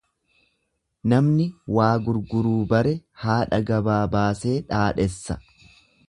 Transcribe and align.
Namni 1.11 1.43
waa 1.79 1.91
gurguruu 2.07 2.55
bare 2.71 2.93
haadha 3.25 3.59
gabaa 3.67 3.99
baasee 4.15 4.55
dhaadhessa. 4.73 5.37